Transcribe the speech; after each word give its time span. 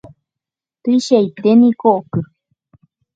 tuichaiténiko 0.81 1.87
oky 1.99 2.21